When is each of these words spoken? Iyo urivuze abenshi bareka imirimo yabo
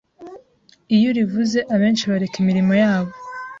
Iyo 0.95 1.05
urivuze 1.11 1.59
abenshi 1.73 2.03
bareka 2.11 2.35
imirimo 2.39 2.73
yabo 2.83 3.11